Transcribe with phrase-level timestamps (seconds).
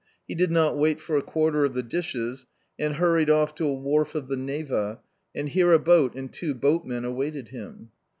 [0.27, 2.47] He did not wait for a quarter of the dishes
[2.79, 4.99] and hurried off to a wharf of the Neva,
[5.35, 7.91] and here a boat and two boatmen awaited him.